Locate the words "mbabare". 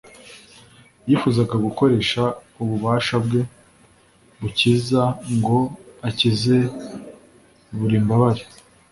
8.05-8.43